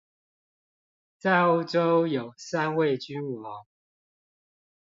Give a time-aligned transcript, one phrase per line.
[1.19, 3.67] 在歐洲有三位君王